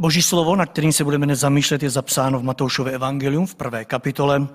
[0.00, 3.84] Boží slovo, na kterým se budeme dnes zamýšlet, je zapsáno v Matoušově evangelium v prvé
[3.84, 4.46] kapitole.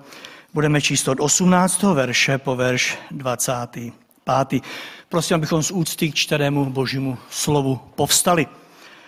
[0.54, 1.82] Budeme číst od 18.
[1.82, 4.62] verše po verš 25.
[5.08, 8.46] Prosím, abychom z úcty k čterému božímu slovu povstali.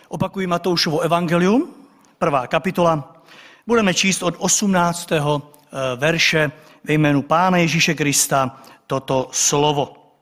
[0.09, 1.75] Opakuji Matoušovo evangelium,
[2.19, 3.23] prvá kapitola.
[3.67, 5.13] Budeme číst od 18.
[5.13, 6.53] Eh, verše
[6.85, 10.13] ve jménu Pána Ježíše Krista toto slovo.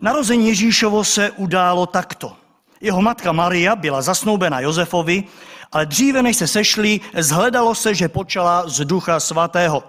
[0.00, 2.45] Narození Ježíšovo se událo takto.
[2.80, 5.24] Jeho matka Maria byla zasnoubena Josefovi,
[5.72, 9.84] ale dříve než se sešli, zhledalo se, že počala z ducha svatého.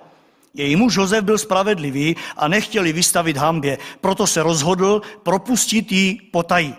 [0.54, 6.76] Její muž Josef byl spravedlivý a nechtěli vystavit hambě, proto se rozhodl propustit ji potají.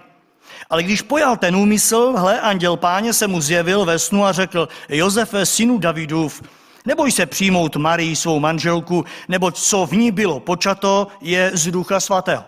[0.70, 4.68] Ale když pojal ten úmysl, hle, anděl páně se mu zjevil ve snu a řekl,
[4.88, 6.42] Josefe, synu Davidův,
[6.86, 12.00] neboj se přijmout Marii svou manželku, neboť co v ní bylo počato, je z ducha
[12.00, 12.44] svatého.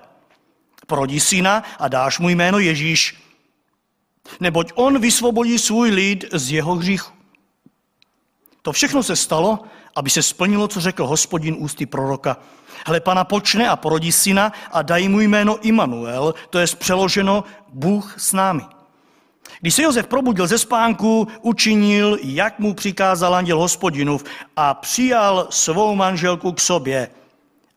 [0.87, 3.17] Porodí syna a dáš mu jméno Ježíš,
[4.41, 7.13] neboť on vysvobodí svůj lid z jeho hříchu.
[8.63, 9.59] To všechno se stalo,
[9.97, 12.37] aby se splnilo, co řekl hospodin ústy proroka.
[12.87, 18.15] Hle, pana počne a porodí syna a dají mu jméno Immanuel, to je přeloženo Bůh
[18.19, 18.63] s námi.
[19.61, 24.25] Když se Josef probudil ze spánku, učinil, jak mu přikázal anděl hospodinův
[24.57, 27.11] a přijal svou manželku k sobě,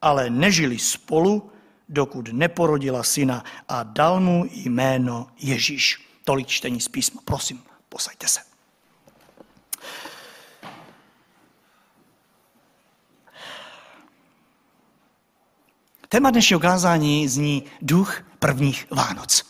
[0.01, 1.51] ale nežili spolu,
[1.89, 6.12] dokud neporodila syna a dal mu jméno Ježíš.
[6.23, 7.21] Tolik čtení z písma.
[7.25, 8.39] Prosím, posaďte se.
[16.09, 19.43] Téma dnešního kázání zní duch prvních Vánoc.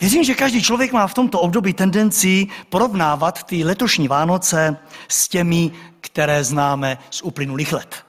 [0.00, 4.76] Věřím, že každý člověk má v tomto období tendenci porovnávat ty letošní Vánoce
[5.08, 8.06] s těmi, které známe z uplynulých let.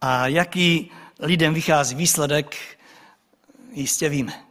[0.00, 2.56] A jaký lidem vychází výsledek,
[3.72, 4.46] jistě víme.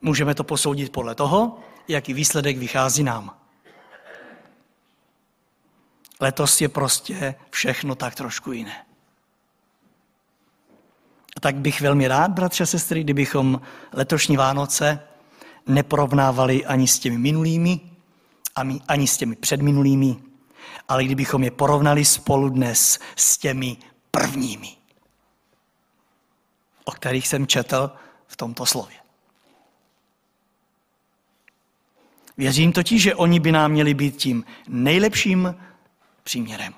[0.00, 1.58] Můžeme to posoudit podle toho,
[1.88, 3.36] jaký výsledek vychází nám.
[6.20, 8.86] Letos je prostě všechno tak trošku jiné.
[11.36, 13.60] A tak bych velmi rád, bratře a sestry, kdybychom
[13.92, 15.00] letošní Vánoce
[15.66, 17.80] neporovnávali ani s těmi minulými,
[18.88, 20.16] ani s těmi předminulými,
[20.88, 23.76] ale kdybychom je porovnali spolu dnes s těmi
[24.10, 24.75] prvními,
[26.86, 27.90] o kterých jsem četl
[28.26, 28.96] v tomto slově.
[32.36, 35.54] Věřím totiž, že oni by nám měli být tím nejlepším
[36.22, 36.74] příměrem.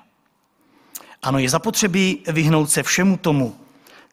[1.21, 3.59] Ano, je zapotřebí vyhnout se všemu tomu,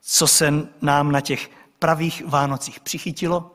[0.01, 0.53] co se
[0.83, 3.53] nám na těch pravých Vánocích přichytilo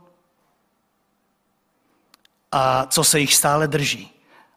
[2.51, 4.12] a co se jich stále drží.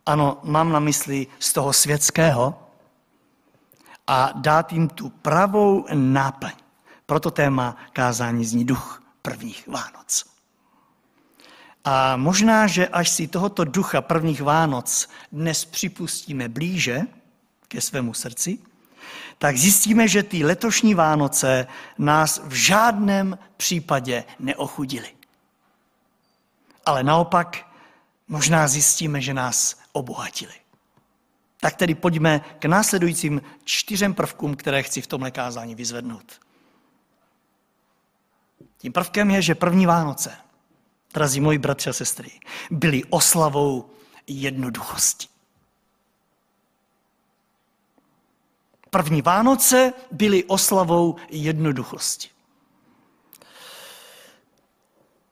[0.06, 2.68] Ano, mám na mysli z toho světského
[4.06, 6.63] a dát jim tu pravou náplň.
[7.14, 10.24] Proto téma kázání zní duch prvních Vánoc.
[11.84, 17.00] A možná, že až si tohoto ducha prvních Vánoc dnes připustíme blíže
[17.68, 18.58] ke svému srdci,
[19.38, 21.66] tak zjistíme, že ty letošní Vánoce
[21.98, 25.08] nás v žádném případě neochudili.
[26.86, 27.66] Ale naopak
[28.28, 30.54] možná zjistíme, že nás obohatili.
[31.60, 36.44] Tak tedy pojďme k následujícím čtyřem prvkům, které chci v tomhle kázání vyzvednout.
[38.84, 40.36] Tím prvkem je, že první Vánoce,
[41.14, 42.30] drazí moji bratři a sestry,
[42.70, 43.90] byly oslavou
[44.26, 45.26] jednoduchosti.
[48.90, 52.28] První Vánoce byly oslavou jednoduchosti.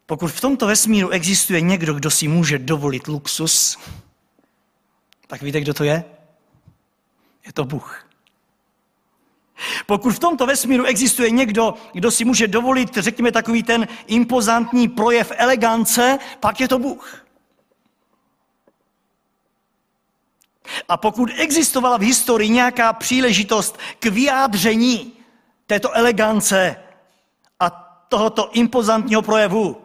[0.06, 3.78] Pokud v tomto vesmíru existuje někdo, kdo si může dovolit luxus,
[5.26, 6.04] tak víte, kdo to je?
[7.46, 8.11] Je to Bůh.
[9.92, 15.32] Pokud v tomto vesmíru existuje někdo, kdo si může dovolit, řekněme, takový ten impozantní projev
[15.36, 17.26] elegance, pak je to Bůh.
[20.88, 25.12] A pokud existovala v historii nějaká příležitost k vyjádření
[25.66, 26.76] této elegance
[27.60, 27.70] a
[28.08, 29.76] tohoto impozantního projevu,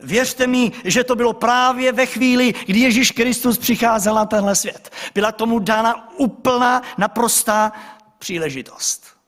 [0.00, 4.92] Věřte mi, že to bylo právě ve chvíli, kdy Ježíš Kristus přicházel na tenhle svět.
[5.14, 7.72] Byla tomu dána úplná, naprostá
[8.18, 9.19] příležitost.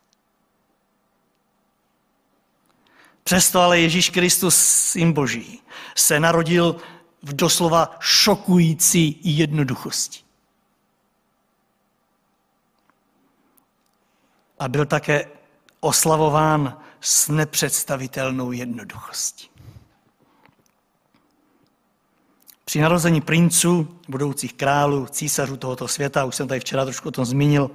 [3.32, 5.62] Přesto ale Ježíš Kristus, syn Boží,
[5.96, 6.76] se narodil
[7.22, 10.18] v doslova šokující jednoduchosti.
[14.58, 15.28] A byl také
[15.80, 19.48] oslavován s nepředstavitelnou jednoduchostí.
[22.64, 27.24] Při narození princů, budoucích králů, císařů tohoto světa, už jsem tady včera trošku o tom
[27.24, 27.70] zmínil,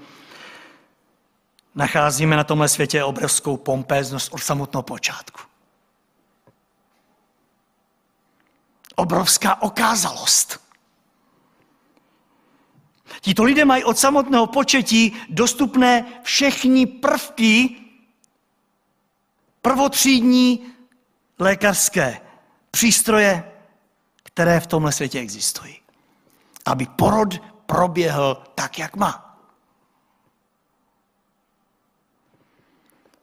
[1.75, 5.46] nacházíme na tomhle světě obrovskou pompéznost od samotného počátku.
[8.97, 10.59] Obrovská okázalost.
[13.21, 17.75] Tito lidé mají od samotného početí dostupné všechny prvky
[19.61, 20.73] prvotřídní
[21.39, 22.21] lékařské
[22.71, 23.51] přístroje,
[24.23, 25.79] které v tomhle světě existují.
[26.65, 29.39] Aby porod proběhl tak, jak má.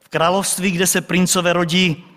[0.01, 2.14] V království, kde se princové rodí,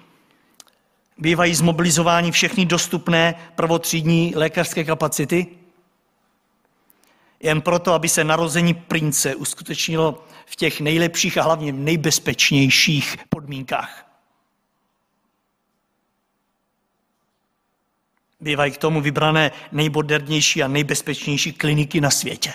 [1.18, 5.48] bývají zmobilizováni všechny dostupné prvotřídní lékařské kapacity,
[7.40, 14.04] jen proto, aby se narození prince uskutečnilo v těch nejlepších a hlavně nejbezpečnějších podmínkách.
[18.40, 22.54] Bývají k tomu vybrané nejmodernější a nejbezpečnější kliniky na světě.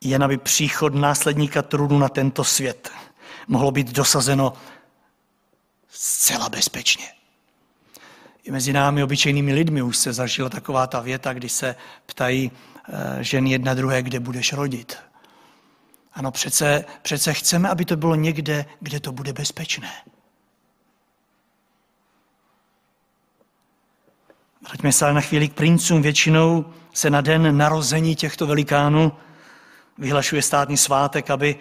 [0.00, 2.92] Jen aby příchod následníka trudu na tento svět
[3.48, 4.52] mohlo být dosazeno
[5.88, 7.04] zcela bezpečně.
[8.44, 12.50] I mezi námi, obyčejnými lidmi, už se zažila taková ta věta, kdy se ptají
[12.88, 14.96] eh, ženy jedna druhé, kde budeš rodit.
[16.12, 19.92] Ano, přece, přece chceme, aby to bylo někde, kde to bude bezpečné.
[24.68, 26.02] Vraťme se ale na chvíli k princům.
[26.02, 29.12] Většinou se na den narození těchto velikánů
[29.98, 31.58] vyhlašuje státní svátek, aby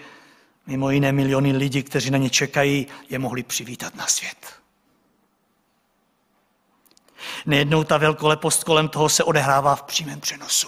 [0.71, 4.61] mimo jiné miliony lidí, kteří na ně čekají, je mohli přivítat na svět.
[7.45, 10.67] Nejednou ta velkolepost kolem toho se odehrává v přímém přenosu.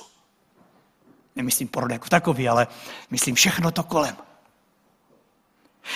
[1.35, 2.67] Nemyslím porod jako takový, ale
[3.09, 4.17] myslím všechno to kolem.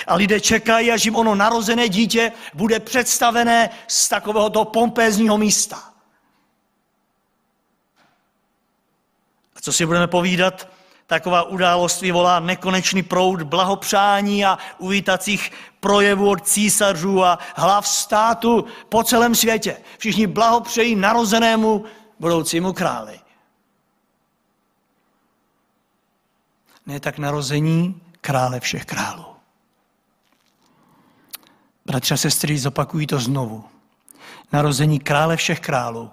[0.08, 5.94] A lidé čekají, až jim ono narozené dítě bude představené z takového toho pompézního místa.
[9.56, 10.77] A co si budeme povídat,
[11.08, 19.04] taková událost vyvolá nekonečný proud blahopřání a uvítacích projevů od císařů a hlav státu po
[19.04, 19.78] celém světě.
[19.98, 21.86] Všichni blahopřejí narozenému
[22.20, 23.20] budoucímu králi.
[26.86, 29.26] Ne tak narození krále všech králů.
[31.86, 33.66] Bratři a sestry, zopakují to znovu.
[34.52, 36.12] Narození krále všech králů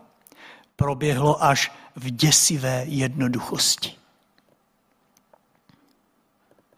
[0.76, 4.03] proběhlo až v děsivé jednoduchosti.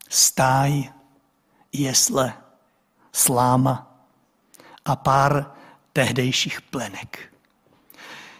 [0.09, 0.93] Stáj,
[1.73, 2.35] jesle,
[3.13, 4.01] sláma
[4.85, 5.53] a pár
[5.93, 7.33] tehdejších plenek.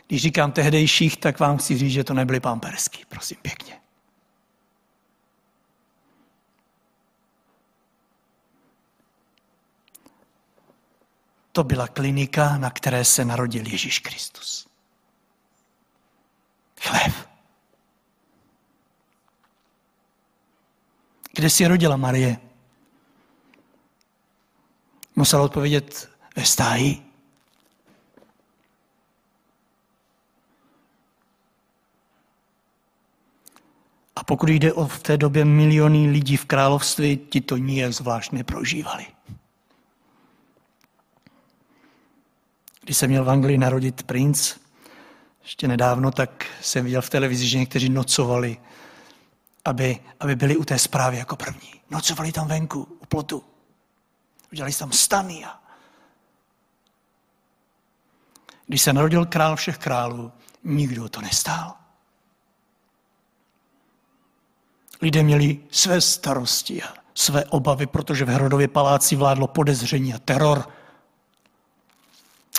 [0.07, 3.81] Když říkám tehdejších, tak vám chci říct, že to nebyly pampersky, prosím pěkně.
[11.53, 14.66] To byla klinika, na které se narodil Ježíš Kristus.
[21.37, 22.37] Kde si rodila Marie?
[25.17, 27.03] Musela odpovědět ve stáji.
[34.17, 38.33] A pokud jde o v té době miliony lidí v království, ti to nijak zvlášť
[38.33, 39.07] neprožívali.
[42.83, 44.55] Když se měl v Anglii narodit princ,
[45.43, 48.57] ještě nedávno, tak jsem viděl v televizi, že někteří nocovali,
[49.67, 51.71] aby, aby byli u té zprávy jako první.
[51.91, 53.45] Nocovali tam venku, u plotu.
[54.53, 55.63] Udělali tam stany a
[58.67, 60.33] když se narodil král všech králů,
[60.65, 61.75] nikdo to nestál.
[65.03, 70.69] Lidé měli své starosti a své obavy, protože v Herodově paláci vládlo podezření a teror.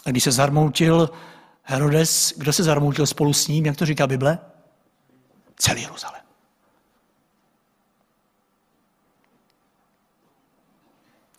[0.05, 1.09] A když se zarmoutil
[1.63, 4.39] Herodes, kdo se zarmoutil spolu s ním, jak to říká Bible?
[5.55, 6.26] Celý Jeruzalém.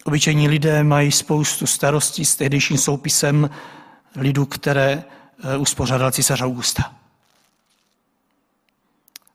[0.04, 3.50] Obyčejní lidé mají spoustu starostí s tehdejším soupisem
[4.16, 5.04] lidu, které
[5.44, 6.94] eh, uspořádal císař Augusta.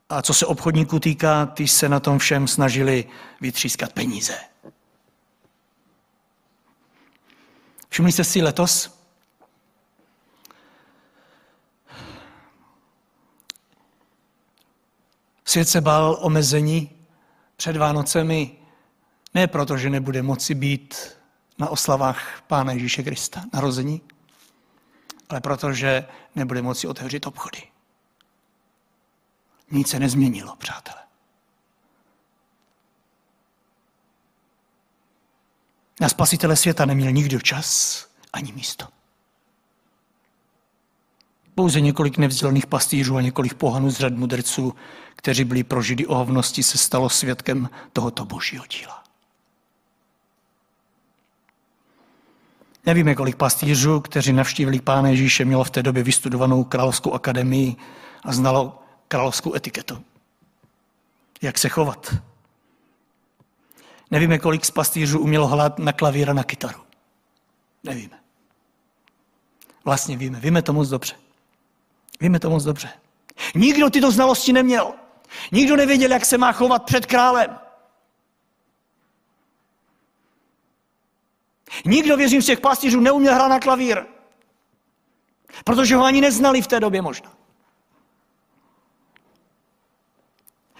[0.10, 3.05] A co se obchodníků týká, ty se na tom všem snažili
[3.41, 4.38] vytřískat peníze.
[7.89, 9.03] Všimli jste si letos,
[15.53, 16.89] Svět se bál omezení
[17.55, 18.51] před Vánocemi
[19.33, 21.17] ne proto, že nebude moci být
[21.57, 24.01] na oslavách Pána Ježíše Krista, narození,
[25.29, 27.63] ale proto, že nebude moci otevřít obchody.
[29.71, 30.97] Nic se nezměnilo, přátelé.
[36.01, 38.87] Na spasitele světa neměl nikdo čas ani místo.
[41.55, 44.75] Pouze několik nevzdělaných pastýřů a několik pohanů z řad mudrců,
[45.15, 49.02] kteří byli pro židy ohovnosti, se stalo svědkem tohoto božího díla.
[52.85, 57.75] Nevíme, kolik pastýřů, kteří navštívili Pána Ježíše, mělo v té době vystudovanou královskou akademii
[58.23, 60.03] a znalo královskou etiketu.
[61.41, 62.15] Jak se chovat.
[64.11, 66.79] Nevíme, kolik z pastýřů umělo hrát na klavír a na kytaru.
[67.83, 68.19] Nevíme.
[69.85, 70.39] Vlastně víme.
[70.39, 71.15] Víme to moc dobře.
[72.21, 72.89] Víme to moc dobře.
[73.55, 74.93] Nikdo tyto znalosti neměl.
[75.51, 77.62] Nikdo nevěděl, jak se má chovat před králem.
[81.85, 84.03] Nikdo, věřím, z těch pastýřů neuměl hrát na klavír.
[85.63, 87.33] Protože ho ani neznali v té době možná.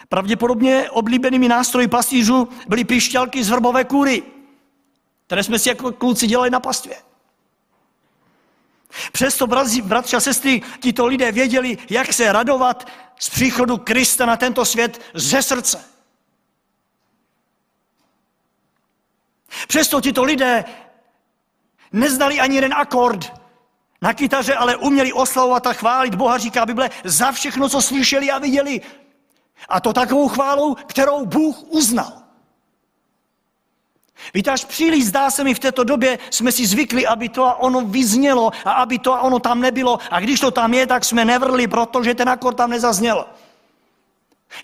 [0.09, 4.23] Pravděpodobně oblíbenými nástroji pastýřů byly pišťalky z vrbové kůry,
[5.25, 6.95] které jsme si jako kluci dělali na pastvě.
[9.12, 9.47] Přesto,
[9.83, 12.88] bratři a sestry, tito lidé věděli, jak se radovat
[13.19, 15.92] z příchodu Krista na tento svět ze srdce.
[19.67, 20.65] Přesto tito lidé
[21.91, 23.34] neznali ani jeden akord
[24.01, 28.39] na kytaře, ale uměli oslavovat a chválit Boha, říká Bible, za všechno, co slyšeli a
[28.39, 28.82] viděli.
[29.70, 32.24] A to takovou chválou, kterou Bůh uznal.
[34.34, 37.55] Víte, až příliš zdá se mi v této době, jsme si zvykli, aby to a
[37.55, 40.00] ono vyznělo a aby to a ono tam nebylo.
[40.12, 43.25] A když to tam je, tak jsme nevrli, protože ten akord tam nezazněl.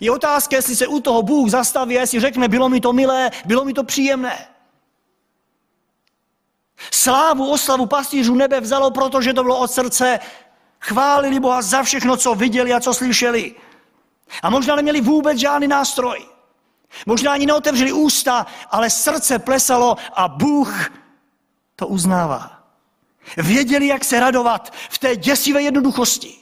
[0.00, 3.64] Je otázka, jestli se u toho Bůh zastaví, jestli řekne, bylo mi to milé, bylo
[3.64, 4.46] mi to příjemné.
[6.90, 10.20] Slávu, oslavu pastýřů nebe vzalo, protože to bylo od srdce.
[10.80, 13.54] Chválili Boha za všechno, co viděli a co slyšeli.
[14.42, 16.26] A možná neměli vůbec žádný nástroj.
[17.06, 20.90] Možná ani neotevřeli ústa, ale srdce plesalo a Bůh
[21.76, 22.62] to uznává.
[23.36, 26.36] Věděli, jak se radovat v té děsivé jednoduchosti.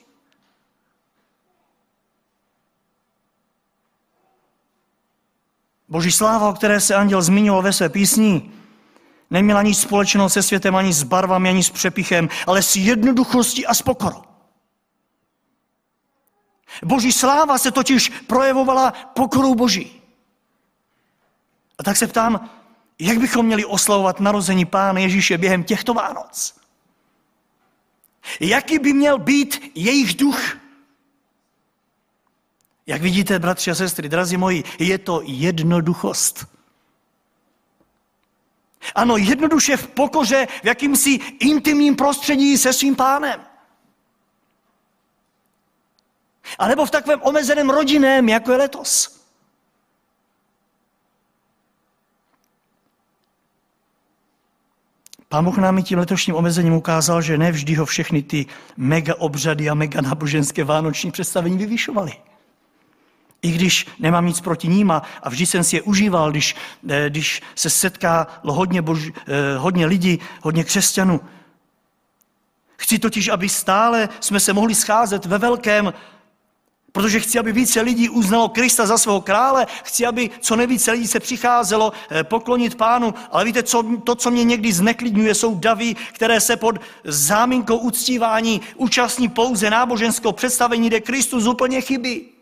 [5.88, 8.57] Boží sláva, o které se anděl zmiňoval ve své písni,
[9.30, 13.74] neměla nic společného se světem, ani s barvami, ani s přepichem, ale s jednoduchostí a
[13.74, 14.22] s pokorou.
[16.84, 20.02] Boží sláva se totiž projevovala pokorou Boží.
[21.78, 22.50] A tak se ptám,
[22.98, 26.54] jak bychom měli oslavovat narození Pána Ježíše během těchto Vánoc?
[28.40, 30.56] Jaký by měl být jejich duch?
[32.86, 36.57] Jak vidíte, bratři a sestry, drazí moji, je to jednoduchost.
[38.94, 43.40] Ano, jednoduše v pokoře, v jakýmsi intimním prostředí se svým pánem.
[46.58, 49.18] A nebo v takovém omezeném rodinném, jako je letos.
[55.28, 59.68] Pán Bůh nám i tím letošním omezením ukázal, že nevždy ho všechny ty mega obřady
[59.68, 62.12] a mega náboženské vánoční představení vyvyšovaly.
[63.42, 66.56] I když nemám nic proti ním a, vždy jsem si je užíval, když,
[66.88, 71.20] eh, když se setká hodně, bož, eh, hodně lidí, hodně křesťanů.
[72.76, 75.92] Chci totiž, aby stále jsme se mohli scházet ve velkém
[76.92, 81.06] Protože chci, aby více lidí uznalo Krista za svého krále, chci, aby co nejvíce lidí
[81.06, 83.14] se přicházelo eh, poklonit pánu.
[83.30, 88.60] Ale víte, co, to, co mě někdy zneklidňuje, jsou davy, které se pod záminkou uctívání
[88.76, 92.37] účastní pouze náboženského představení, kde Kristus úplně chybí.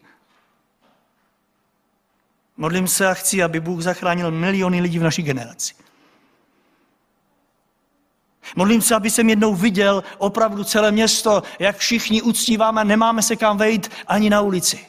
[2.57, 5.75] Modlím se a chci, aby Bůh zachránil miliony lidí v naší generaci.
[8.57, 13.59] Modlím se, aby jsem jednou viděl opravdu celé město, jak všichni uctíváme, nemáme se kam
[13.59, 14.87] vejít ani na ulici.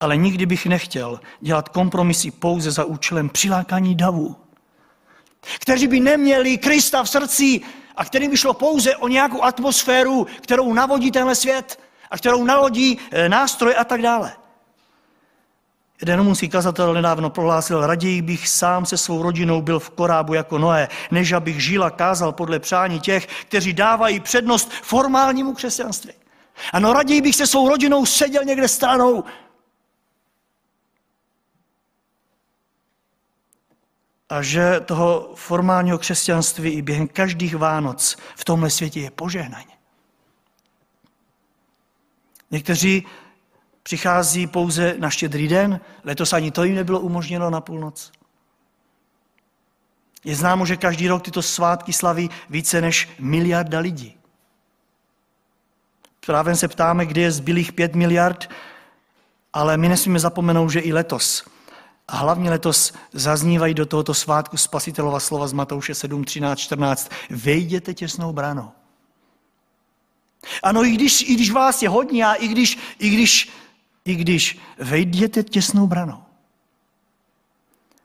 [0.00, 4.36] Ale nikdy bych nechtěl dělat kompromisy pouze za účelem přilákání davů,
[5.60, 7.60] kteří by neměli Krista v srdci
[7.96, 12.98] a kterým by šlo pouze o nějakou atmosféru, kterou navodí tenhle svět a kterou nalodí
[13.10, 14.32] eh, nástroje a tak dále.
[16.00, 20.58] Jeden rumunský kazatel nedávno prohlásil, raději bych sám se svou rodinou byl v korábu jako
[20.58, 26.12] Noé, než abych žil a kázal podle přání těch, kteří dávají přednost formálnímu křesťanství.
[26.72, 29.24] Ano, raději bych se svou rodinou seděl někde stranou.
[34.28, 39.77] A že toho formálního křesťanství i během každých Vánoc v tomhle světě je požehnaně.
[42.50, 43.06] Někteří
[43.82, 48.12] přichází pouze na štědrý den, letos ani to jim nebylo umožněno na půlnoc.
[50.24, 54.16] Je známo, že každý rok tyto svátky slaví více než miliarda lidí.
[56.26, 58.50] Právě se ptáme, kde je zbylých pět miliard,
[59.52, 61.44] ale my nesmíme zapomenout, že i letos,
[62.08, 67.10] a hlavně letos zaznívají do tohoto svátku spasitelova slova z Matouše 7, 13, 14.
[67.30, 68.70] Vejděte těsnou branou.
[70.62, 73.50] Ano, i když, i když vás je hodně a i když, i když
[74.08, 76.22] i když vejděte těsnou branou.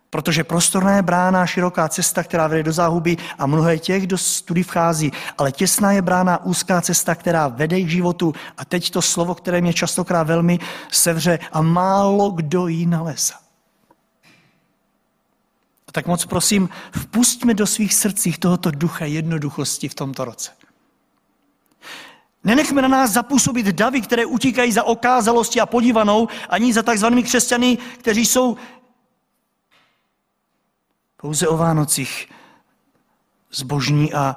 [0.09, 4.63] Protože prostorná je brána, široká cesta, která vede do záhuby a mnohé těch, kdo tudy
[4.63, 5.11] vchází.
[5.37, 8.33] Ale těsná je brána, úzká cesta, která vede k životu.
[8.57, 10.59] A teď to slovo, které mě častokrát velmi
[10.91, 13.35] sevře a málo kdo ji nalezá.
[15.87, 20.51] A tak moc prosím, vpustme do svých srdcích tohoto ducha jednoduchosti v tomto roce.
[22.43, 27.77] Nenechme na nás zapůsobit davy, které utíkají za okázalosti a podívanou, ani za takzvanými křesťany,
[27.77, 28.57] kteří jsou
[31.17, 32.29] pouze o Vánocích
[33.51, 34.35] zbožní a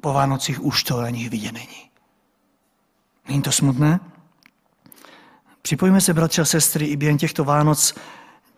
[0.00, 1.90] po Vánocích už to na nich vidět není.
[3.28, 4.00] Není to smutné?
[5.62, 7.94] Připojíme se, bratři a sestry, i během těchto Vánoc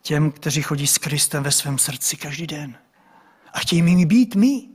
[0.03, 2.79] těm, kteří chodí s Kristem ve svém srdci každý den.
[3.53, 4.74] A chtějí mi být my.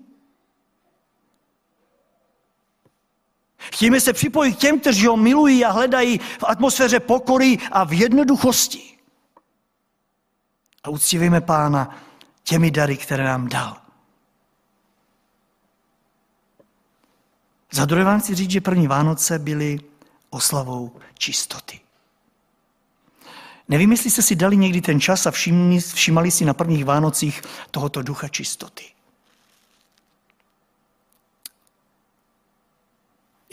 [3.79, 7.93] Chtějme se připojit k těm, kteří ho milují a hledají v atmosféře pokory a v
[7.93, 8.97] jednoduchosti.
[10.83, 11.99] A uctívejme Pána
[12.43, 13.77] těmi dary, které nám dal.
[17.71, 19.79] Za druhé vám chci říct, že první Vánoce byly
[20.29, 21.79] oslavou čistoty.
[23.67, 27.41] Nevím, jestli jste si dali někdy ten čas a všimli, všimali si na prvních Vánocích
[27.71, 28.98] tohoto ducha čistoty.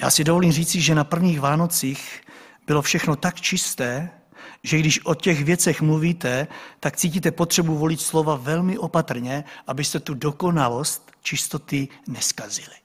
[0.00, 2.22] Já si dovolím říci, že na prvních Vánocích
[2.66, 4.10] bylo všechno tak čisté,
[4.62, 6.46] že když o těch věcech mluvíte,
[6.80, 12.76] tak cítíte potřebu volit slova velmi opatrně, abyste tu dokonalost čistoty neskazili.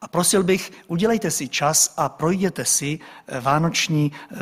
[0.00, 4.36] A prosil bych, udělejte si čas a projděte si eh, vánoční eh,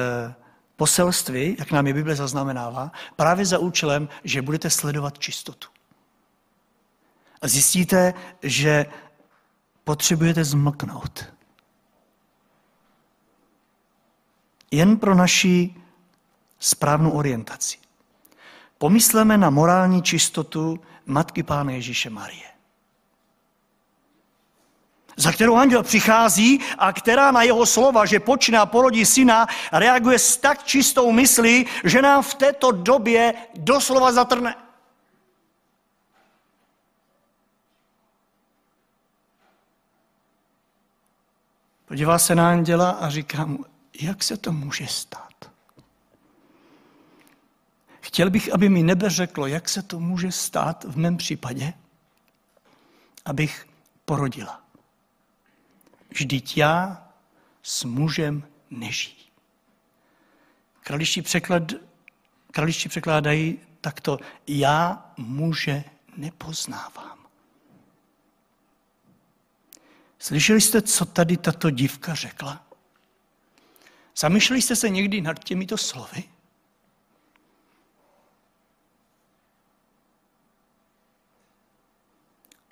[0.76, 5.68] poselství, jak nám je Bible zaznamenává, právě za účelem, že budete sledovat čistotu.
[7.42, 8.86] A zjistíte, že
[9.86, 11.24] potřebujete zmlknout.
[14.70, 15.74] Jen pro naši
[16.58, 17.78] správnou orientaci.
[18.78, 22.46] Pomysleme na morální čistotu Matky Pána Ježíše Marie
[25.16, 30.18] za kterou anděl přichází a která na jeho slova, že počne a porodí syna, reaguje
[30.18, 34.65] s tak čistou myslí, že nám v této době doslova zatrne.
[41.96, 43.64] Podívá se na anděla a říká mu,
[44.00, 45.50] jak se to může stát?
[48.00, 51.72] Chtěl bych, aby mi nebe řeklo, jak se to může stát v mém případě,
[53.24, 53.66] abych
[54.04, 54.62] porodila.
[56.10, 57.08] Vždyť já
[57.62, 59.30] s mužem nežijí.
[60.80, 61.62] Kraliští, překlad,
[62.50, 65.84] kraliští překládají takto, já muže
[66.16, 67.15] nepoznávám.
[70.26, 72.66] Slyšeli jste, co tady tato dívka řekla?
[74.16, 76.24] Zamýšleli jste se někdy nad těmito slovy?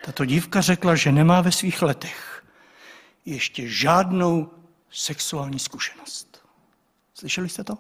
[0.04, 2.44] Tato dívka řekla, že nemá ve svých letech
[3.24, 4.50] ještě žádnou
[4.90, 6.46] sexuální zkušenost.
[7.14, 7.78] Slyšeli jste to?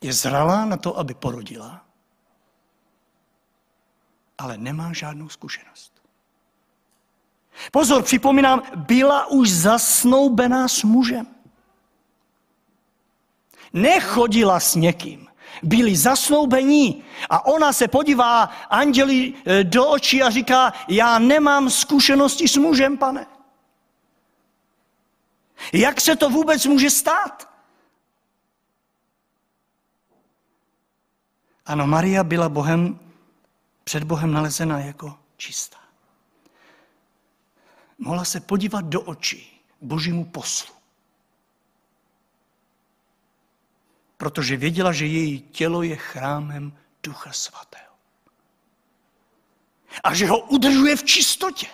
[0.00, 1.86] Je zralá na to, aby porodila,
[4.38, 5.99] ale nemá žádnou zkušenost.
[7.72, 11.26] Pozor, připomínám, byla už zasnoubená s mužem.
[13.72, 15.26] Nechodila s někým.
[15.62, 22.48] Byli zasnoubení a ona se podívá anděli eh, do očí a říká, já nemám zkušenosti
[22.48, 23.26] s mužem, pane.
[25.72, 27.50] Jak se to vůbec může stát?
[31.66, 32.98] Ano, Maria byla Bohem,
[33.84, 35.79] před Bohem nalezena jako čistá.
[38.00, 40.80] Mohla se podívat do očí božímu poslu.
[44.20, 47.94] protože věděla, že její tělo je chrámem Ducha Svatého.
[50.04, 51.66] A že ho udržuje v čistotě.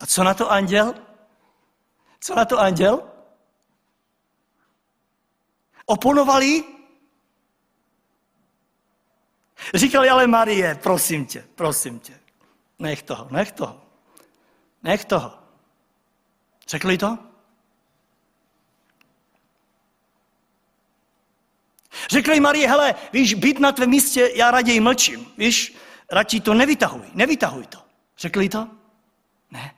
[0.00, 0.94] A co na to anděl?
[2.20, 3.02] Co na to anděl?
[5.86, 6.64] Oponovali?
[9.74, 12.20] Říkali, ale Marie, prosím tě, prosím tě,
[12.78, 13.82] nech toho, nech toho,
[14.82, 15.38] nech toho.
[16.68, 17.18] Řekli to?
[22.10, 25.26] Řekli Marie, hele, víš, být na tvém místě, já raději mlčím.
[25.38, 25.76] Víš,
[26.12, 27.78] radši to nevytahuj, nevytahuj to.
[28.18, 28.68] Řekli to?
[29.50, 29.74] Ne.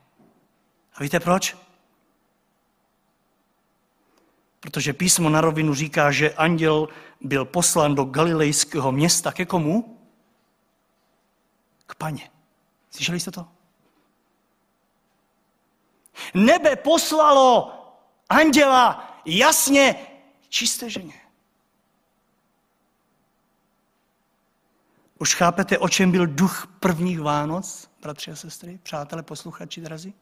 [0.93, 1.57] A víte proč?
[4.59, 6.87] Protože písmo na rovinu říká, že anděl
[7.21, 9.99] byl poslán do galilejského města ke komu?
[11.85, 12.31] K paně.
[12.91, 13.47] Slyšeli jste to?
[16.33, 17.75] Nebe poslalo
[18.29, 19.95] anděla jasně
[20.49, 21.13] čisté ženě.
[25.19, 30.13] Už chápete, o čem byl duch prvních Vánoc, bratři a sestry, přátelé, posluchači drazí?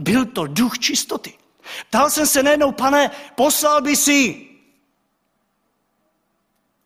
[0.00, 1.38] Byl to duch čistoty.
[1.88, 4.51] Ptal jsem se najednou, pane, poslal by si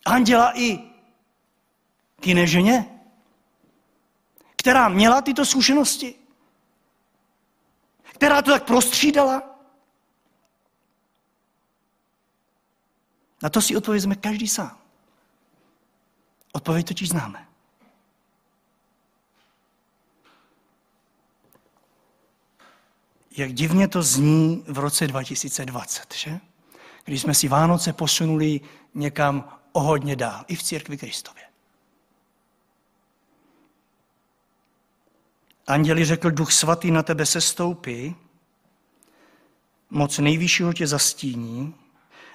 [0.07, 0.79] anděla i
[2.21, 3.01] k jiné ženě,
[4.57, 6.15] která měla tyto zkušenosti,
[8.03, 9.43] která to tak prostřídala.
[13.43, 14.79] Na to si odpovězme každý sám.
[16.53, 17.47] Odpověď totiž známe.
[23.37, 26.41] Jak divně to zní v roce 2020, že?
[27.05, 28.61] Když jsme si Vánoce posunuli
[28.95, 31.43] někam o hodně dál, i v církvi Kristově.
[35.67, 38.17] Anděli řekl, duch svatý na tebe se stoupí,
[39.91, 41.75] moc nejvyššího tě zastíní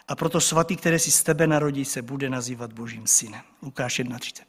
[0.07, 3.41] a proto svatý, které si z tebe narodí, se bude nazývat Božím synem.
[3.61, 4.43] Lukáš 1.35.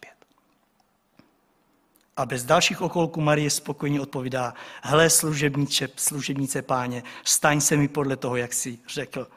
[2.17, 8.17] A bez dalších okolků Marie spokojně odpovídá, hele služebnice, služebnice páně, staň se mi podle
[8.17, 9.29] toho, jak si řekl.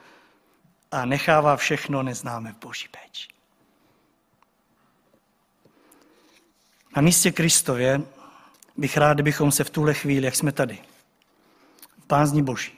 [0.92, 3.35] A nechává všechno neznáme v boží péči.
[6.96, 8.02] Na místě Kristově
[8.78, 10.80] bych rád, kdybychom se v tuhle chvíli, jak jsme tady,
[12.00, 12.72] v pázní Boží,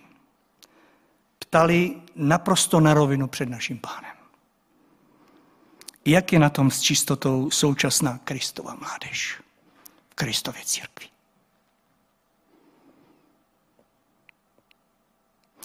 [1.40, 4.18] ptali naprosto na rovinu před naším pánem.
[6.06, 9.42] Jak je na tom s čistotou současná Kristova mládež
[10.10, 11.08] v Kristově církvi?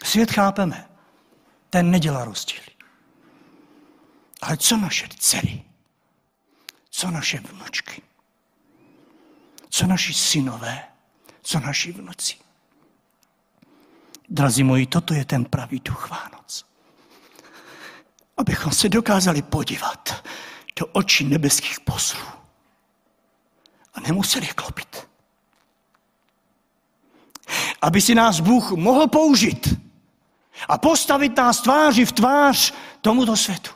[0.04, 0.88] Svět chápeme,
[1.70, 2.66] ten nedělá rozdíly.
[4.40, 5.62] Ale co naše dcery?
[6.90, 8.02] Co naše vnučky?
[9.72, 10.85] Co naši synové,
[11.42, 12.37] co naši vnuci.
[14.28, 16.66] Drazí moji, toto je ten pravý duch Vánoc.
[18.37, 20.24] Abychom se dokázali podívat
[20.78, 22.26] do očí nebeských poslů
[23.94, 25.08] a nemuseli klopit.
[27.82, 29.80] Aby si nás Bůh mohl použít
[30.68, 33.70] a postavit nás tváři v tvář tomuto světu.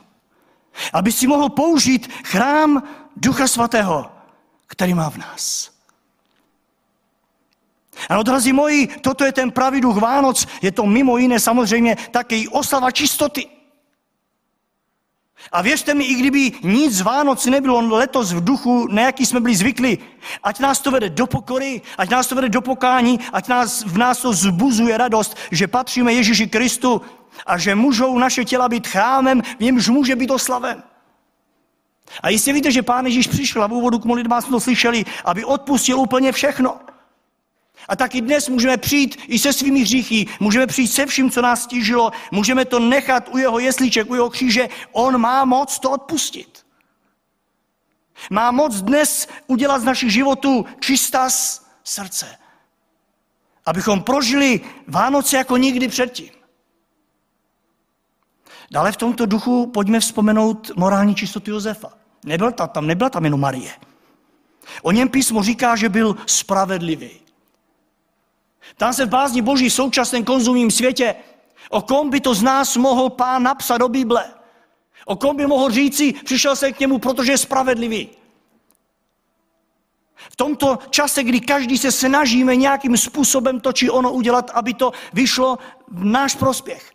[0.93, 2.83] Aby si mohl použít chrám
[3.15, 4.11] Ducha Svatého,
[4.67, 5.76] který má v nás.
[8.09, 12.37] Ano, drazí moji, toto je ten pravý duch Vánoc, je to mimo jiné samozřejmě také
[12.37, 13.47] i oslava čistoty.
[15.51, 19.39] A věřte mi, i kdyby nic z Vánoc nebylo letos v duchu, na jaký jsme
[19.39, 19.97] byli zvyklí,
[20.43, 23.97] ať nás to vede do pokory, ať nás to vede do pokání, ať nás, v
[23.97, 27.01] nás to zbuzuje radost, že patříme Ježíši Kristu
[27.45, 30.83] a že můžou naše těla být chrámem, v němž může být oslaven.
[32.23, 35.05] A jistě víte, že Pán Ježíš přišel a v úvodu k modlitbám jsme to slyšeli,
[35.25, 36.79] aby odpustil úplně všechno.
[37.87, 41.63] A taky dnes můžeme přijít i se svými hříchy, můžeme přijít se vším, co nás
[41.63, 44.69] stížilo, můžeme to nechat u jeho jeslíček, u jeho kříže.
[44.91, 46.65] On má moc to odpustit.
[48.29, 51.29] Má moc dnes udělat z našich životů čistá
[51.83, 52.37] srdce.
[53.65, 56.29] Abychom prožili Vánoce jako nikdy předtím.
[58.71, 61.89] Dále v tomto duchu pojďme vzpomenout morální čistotu Josefa.
[62.25, 63.71] Nebyl tam, tam nebyla tam jenom Marie.
[64.81, 67.26] O něm písmo říká, že byl spravedlivý.
[68.75, 71.15] Tam se v bázni boží současném konzumním světě,
[71.69, 74.25] o kom by to z nás mohl pán napsat do Bible.
[75.05, 78.09] O kom by mohl říci, přišel se k němu, protože je spravedlivý.
[80.15, 84.91] V tomto čase, kdy každý se snažíme nějakým způsobem to či ono udělat, aby to
[85.13, 86.91] vyšlo v náš prospěch.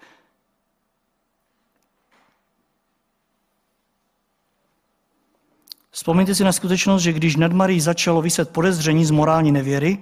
[5.90, 9.98] Vzpomeňte si na skutečnost, že když nad Marí začalo vyset podezření z morální nevěry,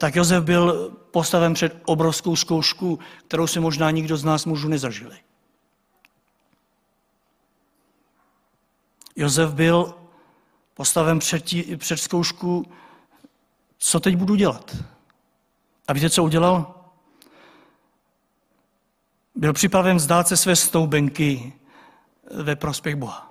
[0.00, 5.18] tak Josef byl postaven před obrovskou zkoušku, kterou si možná nikdo z nás mužů nezažili.
[9.16, 9.94] Josef byl
[10.74, 12.72] postaven před, tí, před zkoušku,
[13.78, 14.76] co teď budu dělat.
[15.88, 16.74] A víte, co udělal?
[19.34, 21.52] Byl připraven vzdát se své stoubenky
[22.30, 23.29] ve prospěch Boha.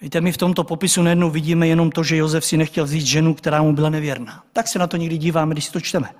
[0.00, 3.34] Víte, my v tomto popisu najednou vidíme jenom to, že Josef si nechtěl vzít ženu,
[3.34, 4.44] která mu byla nevěrná.
[4.52, 6.14] Tak se na to někdy díváme, když si to čteme.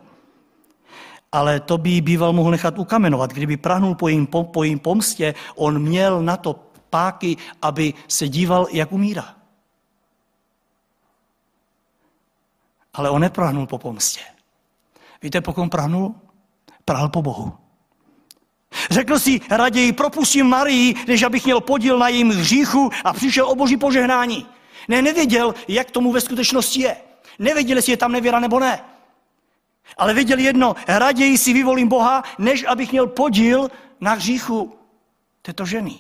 [1.33, 3.33] Ale to by býval mohl nechat ukamenovat.
[3.33, 6.61] Kdyby prahnul po jím, po, pomstě, on měl na to
[6.91, 9.35] páky, aby se díval, jak umírá.
[12.95, 14.21] Ale on neprahnul po pomstě.
[15.23, 16.15] Víte, po kom prahnul?
[16.85, 17.68] Prahl po Bohu.
[18.91, 23.55] Řekl si, raději propustím Marii, než abych měl podíl na jejím hříchu a přišel o
[23.55, 24.47] boží požehnání.
[24.89, 26.97] Ne, nevěděl, jak tomu ve skutečnosti je.
[27.39, 28.81] Nevěděl, jestli je tam nevěra nebo ne.
[29.97, 34.79] Ale věděli jedno, raději si vyvolím Boha, než abych měl podíl na hříchu
[35.43, 35.99] této ženy.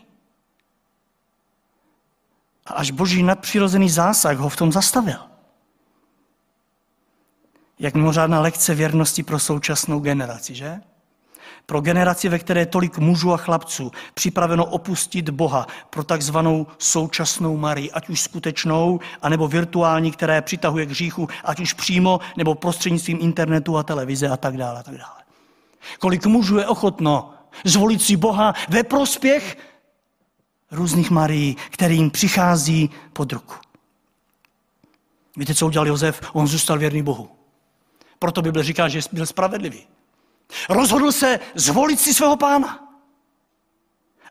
[2.67, 5.19] A až boží nadpřirozený zásah ho v tom zastavil.
[7.79, 10.81] Jak mimořádná lekce věrnosti pro současnou generaci, že?
[11.71, 17.57] Pro generaci, ve které je tolik mužů a chlapců připraveno opustit Boha pro takzvanou současnou
[17.57, 23.19] Marii, ať už skutečnou, anebo virtuální, které přitahuje k hříchu, ať už přímo, nebo prostřednictvím
[23.21, 24.81] internetu a televize a tak dále.
[24.81, 25.23] A tak dále.
[25.99, 29.59] Kolik mužů je ochotno zvolit si Boha ve prospěch
[30.71, 33.55] různých Marií, kterým přichází pod ruku.
[35.37, 36.21] Víte, co udělal Josef?
[36.33, 37.31] On zůstal věrný Bohu.
[38.19, 39.98] Proto Bible říká, že byl spravedlivý.
[40.69, 42.89] Rozhodl se zvolit si svého pána.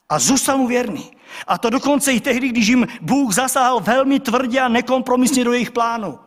[0.10, 1.18] A zůstal mu věrný.
[1.48, 5.72] A to dokonce i tehdy, když jim Bůh zasáhl velmi tvrdě a nekompromisně do jejich
[5.72, 6.20] plánu.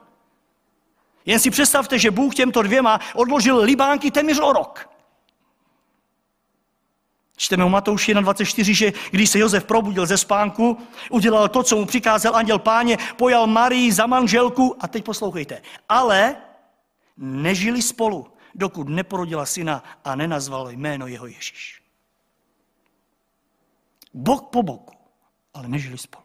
[1.26, 4.90] Jen si představte, že Bůh těmto dvěma odložil libánky téměř o rok.
[7.36, 10.78] Čteme u Matouši 24, že když se Josef probudil ze spánku,
[11.10, 15.62] udělal to, co mu přikázal anděl páně, pojal Marii za manželku a teď poslouchejte.
[15.88, 16.36] Ale
[17.16, 21.82] nežili spolu, dokud neporodila syna a nenazval jméno jeho Ježíš.
[24.14, 24.94] Bok po boku,
[25.54, 26.24] ale nežili spolu.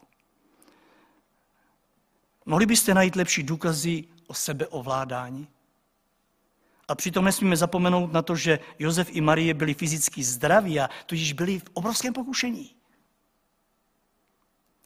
[2.46, 5.48] Mohli byste najít lepší důkazy o sebeovládání?
[6.88, 11.34] A přitom nesmíme zapomenout na to, že Josef i Marie byli fyzicky zdraví a tudíž
[11.34, 12.75] byli v obrovském pokušení.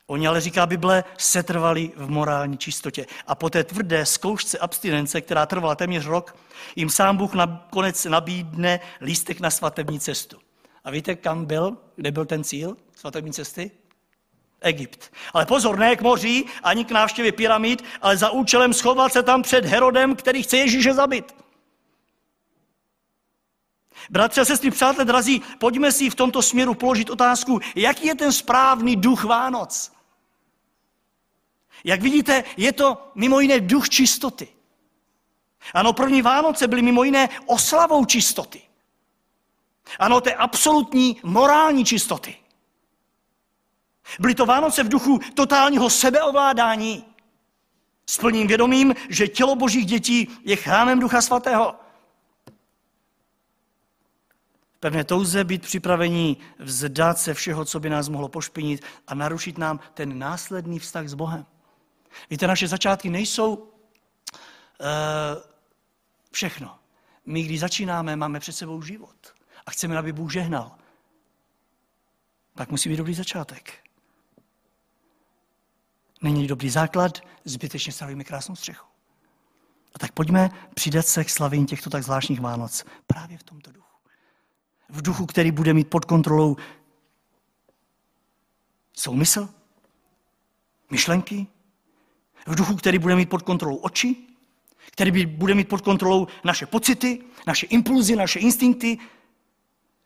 [0.10, 3.06] Oni ale, říká Bible, setrvali v morální čistotě.
[3.28, 6.36] A po té tvrdé zkoušce abstinence, která trvala téměř rok,
[6.76, 10.38] jim sám Bůh nakonec nabídne lístek na svatební cestu.
[10.84, 11.78] A víte, kam byl?
[11.95, 13.72] Kde byl ten cíl svatební cesty?
[14.62, 15.12] Egypt.
[15.34, 19.41] Ale pozor, ne k moři, ani k návštěvě pyramid, ale za účelem schovat se tam
[19.41, 21.36] před Herodem, který chce Ježíše zabit.
[24.10, 28.32] Bratře a sestry, přátelé drazí, pojďme si v tomto směru položit otázku, jaký je ten
[28.32, 29.99] správný duch Vánoc.
[31.84, 34.48] Jak vidíte, je to mimo jiné duch čistoty.
[35.74, 38.62] Ano, první Vánoce byly mimo jiné oslavou čistoty.
[40.00, 42.36] Ano, je absolutní morální čistoty.
[44.20, 47.06] Byly to Vánoce v duchu totálního sebeovládání.
[48.10, 51.76] S plným vědomím, že tělo božích dětí je chrámem Ducha Svatého.
[54.80, 59.80] Pevné touze být připravení vzdát se všeho, co by nás mohlo pošpinit a narušit nám
[59.94, 61.46] ten následný vztah s Bohem.
[62.30, 63.67] Víte, naše začátky nejsou uh,
[66.32, 66.80] všechno.
[67.26, 69.34] My, když začínáme, máme před sebou život
[69.65, 70.72] a chceme, aby Bůh žehnal.
[72.56, 73.89] Tak musí být dobrý začátek.
[76.22, 78.88] Není dobrý základ, zbytečně stavíme krásnou střechu.
[79.95, 83.89] A tak pojďme přidat se k slavení těchto tak zvláštních Vánoc právě v tomto duchu
[84.89, 86.56] v duchu, který bude mít pod kontrolou
[88.93, 89.50] soumysl,
[90.91, 91.48] myšlenky,
[92.45, 94.15] v duchu, který bude mít pod kontrolou oči,
[94.91, 98.97] který bude mít pod kontrolou naše pocity, naše impulzy, naše instinkty.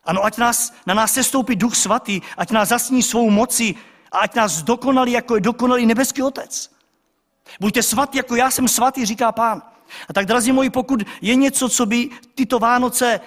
[0.04, 3.74] Ano, ať nás, na nás sestoupí duch svatý, ať nás zasní svou moci
[4.12, 6.70] a ať nás dokonalí, jako je dokonalý nebeský otec.
[7.60, 9.62] Buďte svatý, jako já jsem svatý, říká pán.
[10.08, 13.20] A tak, drazí moji, pokud je něco, co by tyto Vánoce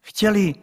[0.00, 0.54] chtěli,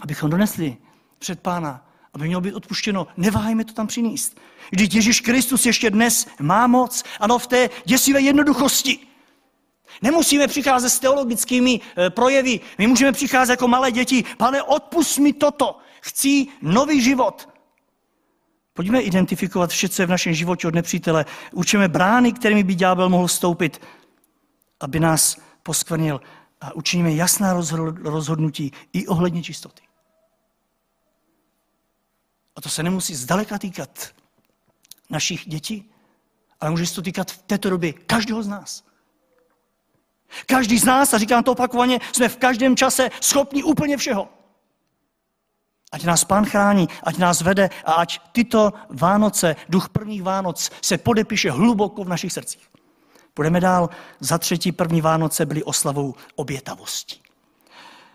[0.00, 0.76] abychom donesli
[1.18, 4.40] před pána, aby mělo být odpuštěno, neváhejme to tam přinést.
[4.72, 8.98] Vždyť Ježíš Kristus ještě dnes má moc, ano, v té děsivé jednoduchosti.
[10.02, 14.24] Nemusíme přicházet s teologickými eh, projevy, my můžeme přicházet jako malé děti.
[14.36, 17.48] Pane, odpust mi toto, chci nový život.
[18.74, 21.24] Pojďme identifikovat vše, co je v našem životě od nepřítele.
[21.52, 23.80] Učíme brány, kterými by ďábel mohl vstoupit,
[24.80, 26.20] aby nás poskvrnil
[26.60, 27.60] a učiníme jasná
[28.02, 29.82] rozhodnutí i ohledně čistoty.
[32.62, 34.08] To se nemusí zdaleka týkat
[35.10, 35.90] našich dětí,
[36.60, 38.84] ale může se to týkat v této době každého z nás.
[40.46, 44.28] Každý z nás, a říkám to opakovaně, jsme v každém čase schopni úplně všeho.
[45.92, 50.98] Ať nás Pán chrání, ať nás vede a ať tyto Vánoce, duch prvních Vánoc, se
[50.98, 52.68] podepíše hluboko v našich srdcích.
[53.34, 53.90] Půjdeme dál.
[54.20, 57.21] Za třetí první Vánoce byly oslavou obětavosti.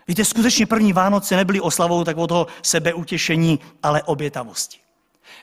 [0.08, 4.78] Víte, skutečně první Vánoce nebyly oslavou takového toho sebeutěšení, ale obětavosti.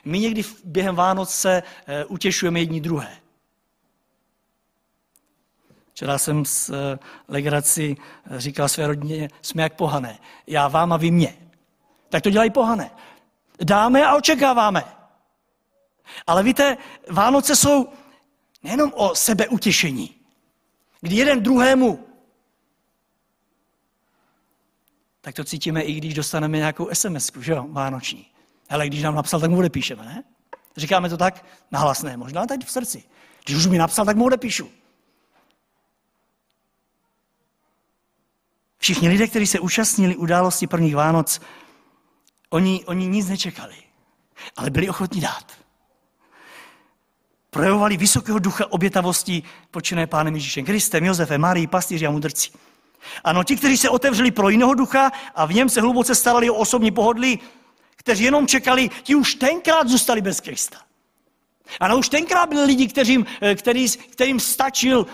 [0.04, 3.16] My někdy během Vánoce eh, utěšujeme jedni druhé.
[5.92, 6.98] Včera jsem s eh,
[7.28, 10.18] legrací eh, říkal své rodině, jsme jak pohané.
[10.46, 11.36] Já vám a vy mě.
[12.08, 12.90] Tak to dělají pohané.
[13.64, 14.84] Dáme a očekáváme.
[16.26, 16.76] Ale víte,
[17.10, 17.88] Vánoce jsou
[18.62, 20.14] nejenom o sebeutěšení,
[21.00, 22.05] kdy jeden druhému,
[25.26, 28.26] tak to cítíme i když dostaneme nějakou sms že jo, vánoční.
[28.68, 30.24] Ale když nám napsal, tak mu odepíšeme, ne?
[30.76, 33.04] Říkáme to tak nahlasné, možná tak v srdci.
[33.44, 34.70] Když už mi napsal, tak mu odepíšu.
[38.78, 41.40] Všichni lidé, kteří se účastnili události prvních Vánoc,
[42.50, 43.76] oni, oni nic nečekali,
[44.56, 45.52] ale byli ochotní dát.
[47.50, 52.50] Projevovali vysokého ducha obětavosti počené pánem Ježíšem Kristem, Josefem, Marii, pastýři a mudrci.
[53.24, 56.54] Ano, ti, kteří se otevřeli pro jiného ducha a v něm se hluboce starali o
[56.54, 57.38] osobní pohodlí,
[57.96, 60.78] kteří jenom čekali, ti už tenkrát zůstali bez Krista.
[61.80, 65.06] Ano, už tenkrát byli lidi, kterým, eh, který, kterým stačil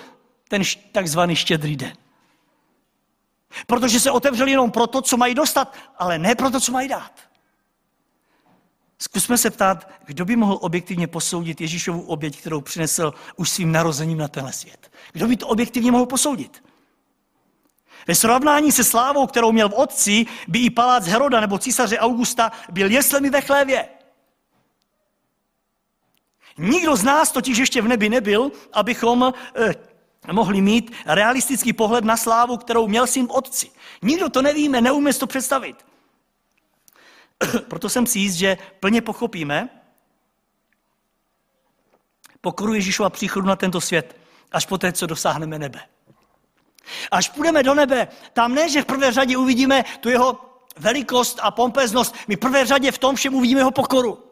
[0.49, 1.93] ten takzvaný štědrý den.
[3.67, 6.89] Protože se otevřeli jenom pro to, co mají dostat, ale ne pro to, co mají
[6.89, 7.13] dát.
[8.99, 14.19] Zkusme se ptát, kdo by mohl objektivně posoudit Ježíšovu oběť, kterou přinesl už svým narozením
[14.19, 14.93] na tenhle svět.
[15.13, 16.63] Kdo by to objektivně mohl posoudit?
[18.07, 22.53] Ve srovnání se slávou, kterou měl v otci, by i palác Heroda nebo císaře Augusta
[22.73, 23.89] byl jeslemi ve chlévě.
[26.59, 29.75] Nikdo z nás totiž ještě v nebi nebyl, abychom eh,
[30.33, 33.71] mohli mít realistický pohled na slávu, kterou měl syn v otci.
[34.03, 35.77] Nikdo to nevíme, neumíme to představit.
[37.69, 39.69] Proto jsem si jist, že plně pochopíme
[42.41, 44.17] pokoru Ježíšova příchodu na tento svět,
[44.53, 45.81] až poté, co dosáhneme nebe.
[47.11, 50.41] Až půjdeme do nebe, tam ne, že v prvé řadě uvidíme tu jeho
[50.77, 54.25] velikost a pompeznost, my v prvé řadě v tom všem uvidíme jeho pokoru.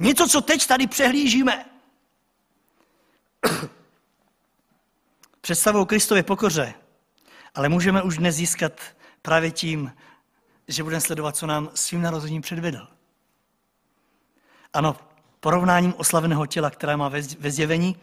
[0.00, 1.64] Něco, co teď tady přehlížíme.
[5.40, 6.74] Představou Kristově pokoře,
[7.54, 8.72] ale můžeme už dnes získat
[9.22, 9.92] právě tím,
[10.68, 12.88] že budeme sledovat, co nám svým narozením předvedl.
[14.72, 14.96] Ano,
[15.40, 17.96] porovnáním oslaveného těla, které má ve zjevení,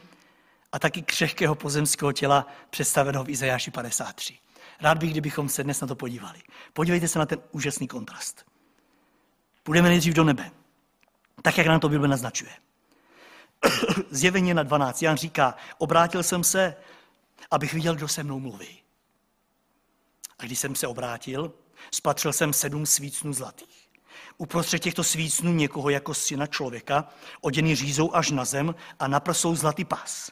[0.72, 4.38] a taky křehkého pozemského těla představeného v Izajáši 53.
[4.82, 6.40] Rád bych, kdybychom se dnes na to podívali.
[6.74, 8.46] Podívejte se na ten úžasný kontrast.
[9.64, 10.52] Půjdeme nejdřív do nebe,
[11.42, 12.52] tak jak nám to Bible naznačuje.
[14.10, 15.02] Zjevení na 12.
[15.02, 16.76] Jan říká, obrátil jsem se,
[17.52, 18.82] abych viděl, kdo se mnou mluví.
[20.40, 21.54] A když jsem se obrátil,
[21.92, 23.90] spatřil jsem sedm svícnů zlatých.
[24.38, 27.08] Uprostřed těchto svícnů někoho jako syna člověka,
[27.42, 30.32] oděný řízou až na zem a na prsou zlatý pás.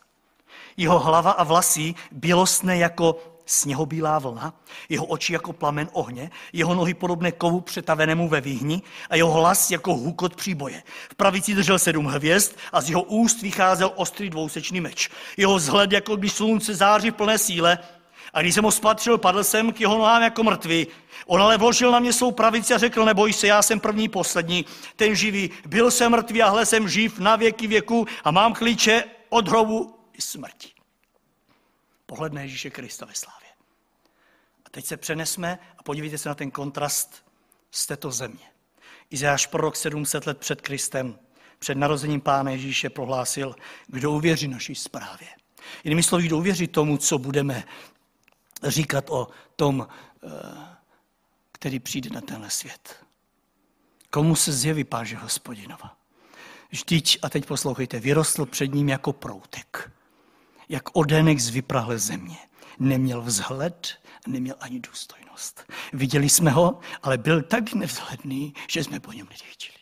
[0.78, 3.16] Jeho hlava a vlasy bělostné jako
[3.50, 4.54] sněhobílá vlna,
[4.90, 9.72] jeho oči jako plamen ohně, jeho nohy podobné kovu přetavenému ve výhni a jeho hlas
[9.72, 10.84] jako hukot příboje.
[11.12, 15.10] V pravici držel sedm hvězd a z jeho úst vycházel ostrý dvousečný meč.
[15.38, 17.80] Jeho vzhled jako když slunce září v plné síle
[18.34, 20.88] a když jsem ho spatřil, padl jsem k jeho nohám jako mrtvý.
[21.26, 24.66] On ale vložil na mě svou pravici a řekl, neboj se, já jsem první, poslední,
[24.96, 25.50] ten živý.
[25.68, 29.99] Byl jsem mrtvý a hle jsem živ na věky věku a mám klíče od hrobu
[30.20, 30.72] i smrti.
[32.06, 33.50] Pohled na Ježíše Krista ve slávě.
[34.66, 37.26] A teď se přenesme a podívejte se na ten kontrast
[37.72, 38.46] z této země.
[39.10, 41.20] Izajáš prorok 700 let před Kristem,
[41.60, 43.56] před narozením Pána Ježíše prohlásil,
[43.88, 45.28] kdo uvěří naší zprávě.
[45.84, 47.64] Jinými slovy, kdo uvěří tomu, co budeme
[48.64, 50.28] říkat o tom, eh,
[51.52, 53.06] který přijde na tenhle svět.
[54.10, 55.98] Komu se zjeví páže hospodinova?
[56.70, 59.92] Vždyť, a teď poslouchejte, vyrostl před ním jako proutek
[60.70, 62.38] jak odenek z vyprahlé země.
[62.80, 65.64] Neměl vzhled, neměl ani důstojnost.
[65.94, 69.80] Viděli jsme ho, ale byl tak nevzhledný, že jsme po něm nevěděli.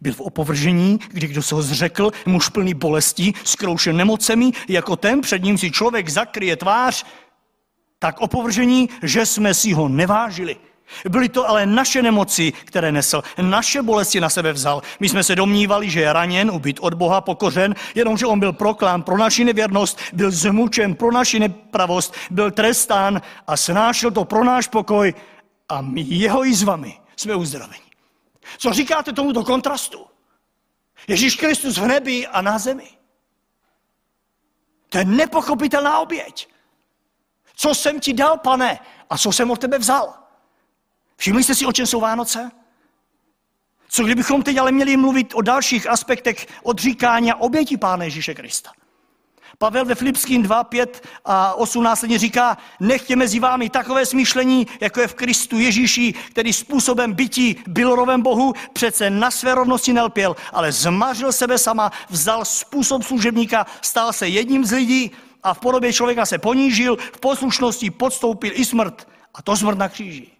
[0.00, 5.20] Byl v opovržení, kdy kdo se ho zřekl, muž plný bolestí, skroušen nemocemi, jako ten,
[5.20, 7.04] před ním si člověk zakryje tvář,
[7.98, 10.56] tak opovržení, že jsme si ho nevážili.
[11.08, 14.82] Byly to ale naše nemoci, které nesl, naše bolesti na sebe vzal.
[15.00, 19.02] My jsme se domnívali, že je raněn, ubyt od Boha, pokořen, jenomže on byl proklám
[19.02, 24.68] pro naši nevěrnost, byl zmučen pro naši nepravost, byl trestán a snášel to pro náš
[24.68, 25.14] pokoj
[25.68, 27.86] a my jeho jizvami jsme uzdraveni.
[28.58, 30.06] Co říkáte tomuto kontrastu?
[31.08, 32.88] Ježíš Kristus v nebi a na zemi.
[34.88, 36.48] To je nepochopitelná oběť.
[37.56, 38.78] Co jsem ti dal, pane,
[39.10, 40.25] a co jsem od tebe vzal?
[41.16, 42.50] Všimli jste si, o čem jsou Vánoce?
[43.88, 48.70] Co kdybychom teď ale měli mluvit o dalších aspektech odříkání a oběti Pána Ježíše Krista?
[49.58, 55.00] Pavel ve Filipským 2, 5 a 8 následně říká, nechtě mezi vámi takové smýšlení, jako
[55.00, 60.72] je v Kristu Ježíši, který způsobem bytí bylorovém Bohu přece na své rovnosti nelpěl, ale
[60.72, 65.10] zmařil sebe sama, vzal způsob služebníka, stal se jedním z lidí
[65.42, 69.88] a v podobě člověka se ponížil, v poslušnosti podstoupil i smrt, a to smrt na
[69.88, 70.35] kříži.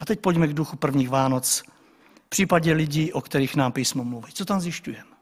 [0.00, 1.62] A teď pojďme k duchu prvních Vánoc.
[2.26, 4.32] V případě lidí, o kterých nám písmo mluví.
[4.32, 5.16] Co tam zjišťujeme?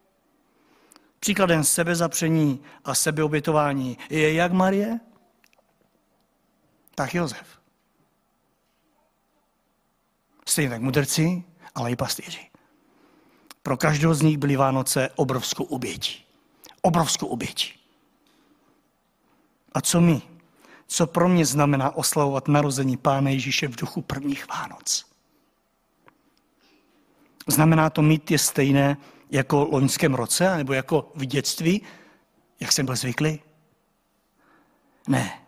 [1.20, 5.00] Příkladem sebezapření a sebeobětování je jak Marie,
[6.94, 7.60] tak Josef.
[10.46, 11.44] Stejně tak mudrci,
[11.74, 12.50] ale i pastýři.
[13.62, 16.24] Pro každého z nich byly Vánoce obrovskou obětí.
[16.82, 17.72] Obrovskou obětí.
[19.72, 20.22] A co my?
[20.86, 25.06] Co pro mě znamená oslavovat narození Pána Ježíše v duchu prvních Vánoc?
[27.46, 28.96] Znamená to mít je stejné
[29.30, 31.82] jako v loňském roce, nebo jako v dětství,
[32.60, 33.40] jak jsem byl zvyklý?
[35.08, 35.40] Ne.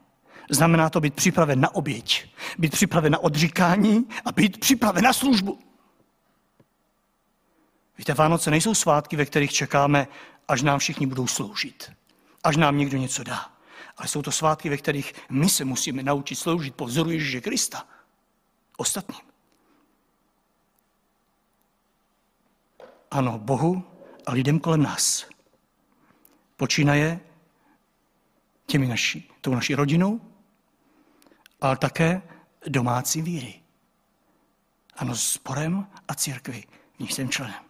[0.50, 5.58] Znamená to být připraven na oběť, být připraven na odříkání a být připraven na službu.
[7.98, 10.08] Víte, Vánoce nejsou svátky, ve kterých čekáme,
[10.48, 11.92] až nám všichni budou sloužit,
[12.44, 13.55] až nám někdo něco dá.
[13.96, 17.86] Ale jsou to svátky, ve kterých my se musíme naučit sloužit po vzoru Ježíše Krista
[18.76, 19.20] ostatním.
[23.10, 23.84] Ano, Bohu
[24.26, 25.26] a lidem kolem nás.
[26.56, 27.20] Počínaje
[28.66, 30.20] těmi naší, tou naší rodinou,
[31.60, 32.22] ale také
[32.68, 33.62] domácí víry.
[34.96, 36.64] Ano, sporem a církvi,
[36.96, 37.64] v níž jsem členem.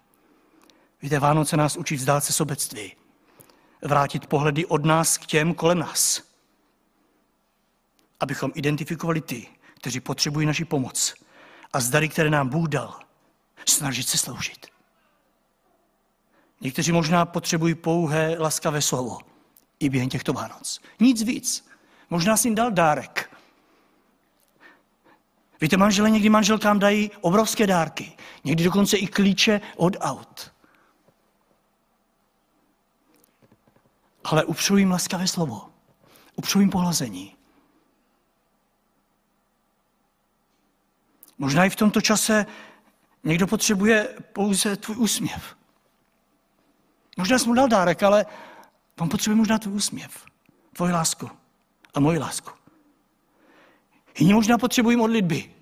[1.02, 2.96] Víte, Vánoce nás učí vzdát se sobectví,
[3.82, 6.22] vrátit pohledy od nás k těm kolem nás,
[8.20, 11.14] abychom identifikovali ty, kteří potřebují naši pomoc
[11.72, 13.00] a zdary, které nám Bůh dal,
[13.68, 14.66] snažit se sloužit.
[16.60, 19.18] Někteří možná potřebují pouhé laskavé slovo
[19.80, 20.80] i během těchto Vánoc.
[21.00, 21.68] Nic víc.
[22.10, 23.36] Možná si jim dal dárek.
[25.60, 28.12] Víte, manžele někdy manželkám dají obrovské dárky.
[28.44, 30.52] Někdy dokonce i klíče od aut.
[34.26, 35.68] Ale upřu jim laskavé slovo.
[36.36, 37.36] Upřu jim pohlazení.
[41.38, 42.46] Možná i v tomto čase
[43.24, 45.56] někdo potřebuje pouze tvůj úsměv.
[47.16, 48.26] Možná jsem mu dal dárek, ale
[49.00, 50.26] on potřebuje možná tvůj úsměv,
[50.72, 51.30] tvoji lásku
[51.94, 52.50] a moji lásku.
[54.18, 55.54] Jiní možná potřebují modlitby.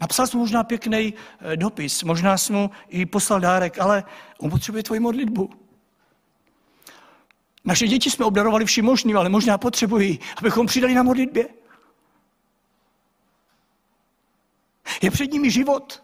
[0.00, 4.04] Napsal jsem možná pěkný eh, dopis, možná jsem mu i poslal dárek, ale
[4.38, 5.63] on potřebuje tvoji modlitbu.
[7.64, 11.48] Naše děti jsme obdarovali vším možným, ale možná potřebují, abychom přidali na modlitbě.
[15.02, 16.02] Je před nimi život.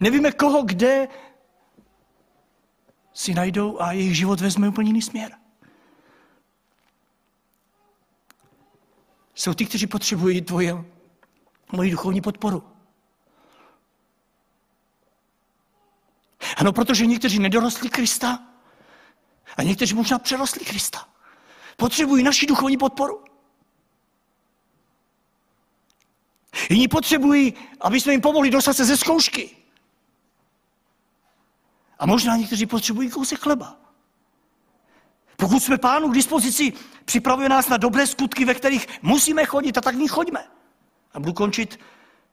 [0.00, 1.08] Nevíme koho, kde
[3.12, 5.32] si najdou a jejich život vezme úplně jiný směr.
[9.34, 10.84] Jsou ty, kteří potřebují tvoje,
[11.72, 12.64] moji duchovní podporu.
[16.56, 18.55] Ano, protože někteří nedorostli Krista
[19.56, 21.08] a někteří možná přerostli Krista.
[21.76, 23.24] Potřebují naši duchovní podporu.
[26.70, 29.56] Jiní potřebují, aby jsme jim pomohli dostat se ze zkoušky.
[31.98, 33.76] A možná někteří potřebují kousek chleba.
[35.36, 36.72] Pokud jsme pánu k dispozici,
[37.04, 40.44] připravuje nás na dobré skutky, ve kterých musíme chodit a tak v nich choďme.
[41.12, 41.80] A budu končit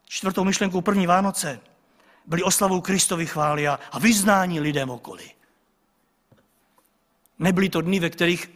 [0.05, 1.59] čtvrtou myšlenkou první Vánoce.
[2.25, 5.31] Byli oslavou Kristovi chvály a, a vyznání lidem okolí.
[7.39, 8.51] Nebyly to dny, ve kterých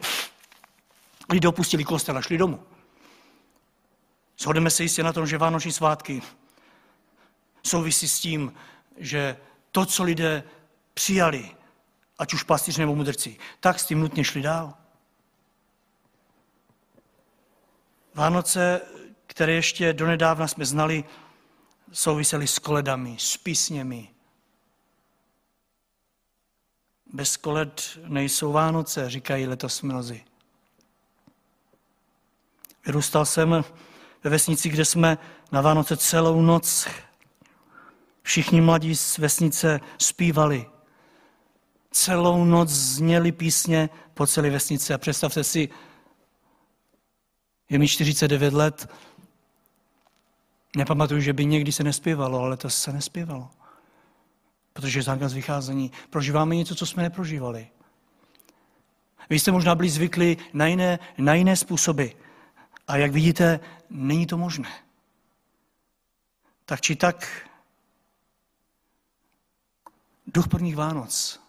[1.32, 2.66] lidé opustili kostel a šli domů.
[4.38, 6.22] Shodeme se jistě na tom, že Vánoční svátky
[7.62, 8.52] souvisí s tím,
[8.96, 9.36] že
[9.72, 10.42] to, co lidé
[10.94, 11.50] přijali,
[12.18, 14.74] ať už pastýř nebo mudrci, tak s tím nutně šli dál.
[18.14, 18.80] Vánoce,
[19.26, 21.04] které ještě donedávna jsme znali,
[21.92, 24.08] souvisely s koledami, s písněmi.
[27.12, 30.24] Bez koled nejsou Vánoce, říkají letos mnozí.
[32.86, 33.64] Vyrůstal jsem
[34.24, 35.18] ve vesnici, kde jsme
[35.52, 36.88] na Vánoce celou noc
[38.22, 40.66] všichni mladí z vesnice zpívali
[41.90, 44.94] celou noc zněly písně po celé vesnici.
[44.94, 45.68] A představte si,
[47.70, 48.90] je mi 49 let,
[50.76, 53.50] nepamatuju, že by někdy se nespěvalo, ale to se nespěvalo.
[54.78, 55.92] Protože je zákaz vycházení.
[56.10, 57.68] Prožíváme něco, co jsme neprožívali.
[59.30, 62.06] Vy jste možná byli zvyklí na jiné, na jiné způsoby.
[62.88, 63.60] A jak vidíte,
[63.90, 64.68] není to možné.
[66.64, 67.48] Tak či tak
[70.26, 71.40] duch prvních Vánoc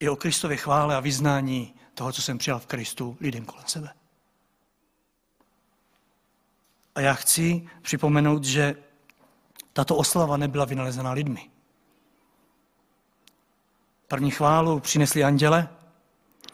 [0.00, 3.94] i o Kristově chvále a vyznání toho, co jsem přijal v Kristu lidem kolem sebe.
[6.94, 8.85] A já chci připomenout, že
[9.76, 11.50] tato oslava nebyla vynalezena lidmi.
[14.08, 15.68] První chválu přinesli anděle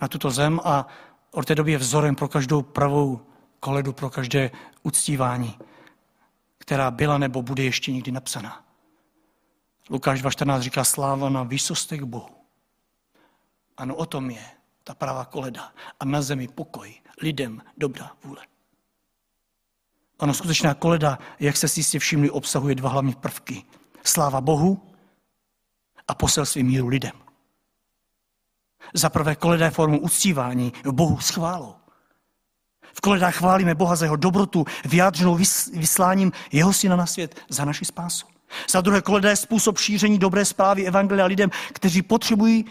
[0.00, 0.86] na tuto zem a
[1.30, 3.20] od té doby je vzorem pro každou pravou
[3.60, 4.50] koledu, pro každé
[4.82, 5.58] uctívání,
[6.58, 8.64] která byla nebo bude ještě někdy napsaná.
[9.90, 12.30] Lukáš 2.14 říká sláva na výsostech Bohu.
[13.76, 14.44] Ano, o tom je
[14.84, 15.72] ta pravá koleda.
[16.00, 18.51] A na zemi pokoj, lidem dobrá vůle.
[20.22, 23.64] Ano, skutečná koleda, jak se si jistě všimli, obsahuje dva hlavní prvky.
[24.04, 24.94] Sláva Bohu
[26.08, 27.12] a poselství míru lidem.
[28.94, 31.74] Za prvé koleda je formou uctívání Bohu s chválou.
[32.94, 35.38] V koledách chválíme Boha za jeho dobrotu, vyjádřenou
[35.72, 38.26] vysláním jeho syna na svět za naši spásu.
[38.70, 42.64] Za druhé koleda je způsob šíření dobré zprávy Evangelia lidem, kteří potřebují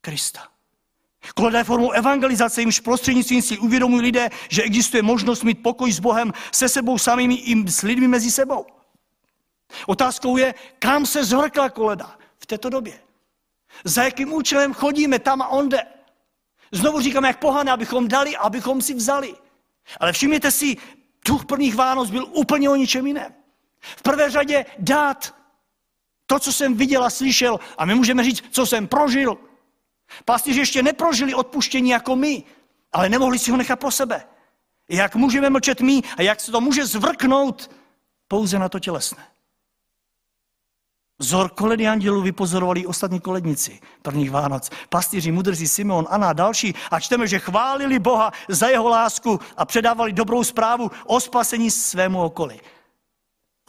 [0.00, 0.57] Krista.
[1.56, 6.32] Je formou evangelizace, jimž prostřednictvím si uvědomují lidé, že existuje možnost mít pokoj s Bohem,
[6.52, 8.66] se sebou samými i s lidmi mezi sebou.
[9.86, 13.00] Otázkou je, kam se zvrkla koleda v této době.
[13.84, 15.82] Za jakým účelem chodíme tam a onde.
[16.72, 19.34] Znovu říkám, jak pohane, abychom dali, abychom si vzali.
[20.00, 20.76] Ale všimněte si,
[21.26, 23.34] duch prvních Vánoc byl úplně o ničem jiném.
[23.80, 25.34] V prvé řadě dát
[26.26, 29.38] to, co jsem viděl a slyšel, a my můžeme říct, co jsem prožil.
[30.24, 32.42] Pastýři ještě neprožili odpuštění jako my,
[32.92, 34.26] ale nemohli si ho nechat pro sebe.
[34.88, 37.70] Jak můžeme mlčet my a jak se to může zvrknout
[38.28, 39.26] pouze na to tělesné.
[41.20, 44.70] Vzor koledy andělů vypozorovali ostatní koledníci prvních Vánoc.
[44.88, 46.74] Pastýři, mudrzí Simon, Anna a další.
[46.90, 52.22] A čteme, že chválili Boha za jeho lásku a předávali dobrou zprávu o spasení svému
[52.22, 52.60] okolí.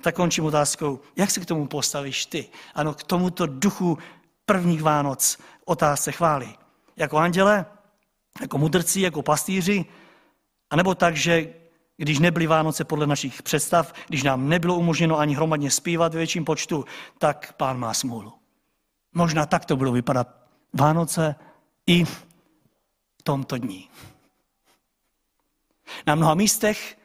[0.01, 2.49] Tak končím otázkou, jak se k tomu postavíš ty?
[2.75, 3.97] Ano, k tomuto duchu
[4.45, 5.37] prvních Vánoc
[5.70, 6.55] otázce chvály.
[6.95, 7.65] Jako anděle,
[8.41, 9.86] jako mudrci, jako pastýři,
[10.70, 11.53] anebo tak, že
[11.97, 16.45] když nebyly Vánoce podle našich představ, když nám nebylo umožněno ani hromadně zpívat ve větším
[16.45, 16.86] počtu,
[17.17, 18.34] tak pán má smůlu.
[19.13, 20.28] Možná tak to bylo vypadat
[20.74, 21.36] Vánoce
[21.88, 22.26] i v
[23.24, 23.89] tomto dní.
[26.07, 26.97] Na mnoha místech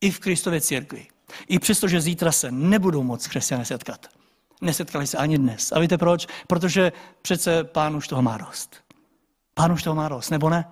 [0.00, 1.06] i v Kristově církvi.
[1.48, 4.15] I přesto, že zítra se nebudou moc křesťané setkat.
[4.60, 5.72] Nesetkali se ani dnes.
[5.72, 6.26] A víte proč?
[6.46, 6.92] Protože
[7.22, 8.84] přece pán už toho má dost.
[9.54, 10.64] Pán už toho má dost, nebo ne?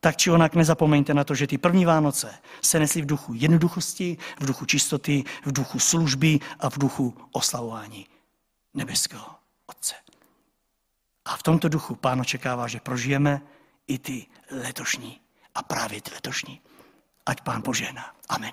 [0.00, 4.16] Tak či onak nezapomeňte na to, že ty první Vánoce se nesly v duchu jednoduchosti,
[4.40, 8.06] v duchu čistoty, v duchu služby a v duchu oslavování
[8.74, 9.26] nebeského
[9.66, 9.94] Otce.
[11.24, 13.42] A v tomto duchu pán očekává, že prožijeme
[13.86, 15.20] i ty letošní
[15.54, 16.60] a právě ty letošní.
[17.26, 18.14] Ať pán požehná.
[18.28, 18.52] Amen.